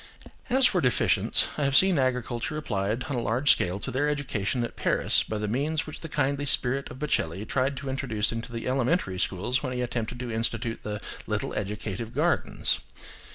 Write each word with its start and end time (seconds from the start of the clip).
As 0.49 0.65
for 0.65 0.81
deficients, 0.81 1.49
I 1.59 1.63
have 1.63 1.75
seen 1.75 1.99
agriculture 1.99 2.57
applied 2.57 3.03
on 3.03 3.15
a 3.17 3.21
large 3.21 3.51
scale 3.51 3.79
to 3.81 3.91
their 3.91 4.09
education 4.09 4.63
at 4.63 4.75
Paris 4.75 5.21
by 5.21 5.37
the 5.37 5.47
means 5.47 5.85
which 5.85 5.99
the 6.01 6.09
kindly 6.09 6.45
spirit 6.45 6.89
of 6.89 6.97
Baccelli 6.97 7.45
tried 7.47 7.77
to 7.77 7.87
introduce 7.87 8.31
into 8.31 8.51
the 8.51 8.67
elementary 8.67 9.19
schools 9.19 9.61
when 9.61 9.73
he 9.73 9.81
attempted 9.83 10.19
to 10.19 10.31
institute 10.31 10.79
the 10.81 10.99
"little 11.27 11.53
educative 11.53 12.15
gardens." 12.15 12.79